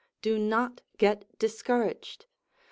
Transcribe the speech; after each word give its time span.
Do 0.23 0.39
not 0.39 0.81
get 0.97 1.27
discouraged. 1.37 2.25